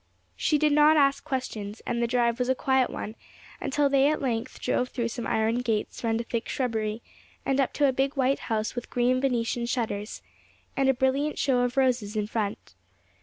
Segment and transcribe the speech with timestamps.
[0.35, 3.13] She did not ask questions, and the drive was a quiet one,
[3.59, 7.03] until they at length drove through some iron gates round a thick shrubbery,
[7.45, 10.23] and up to a big white house with green Venetian shutters,
[10.75, 12.73] and a brilliant show of roses in front.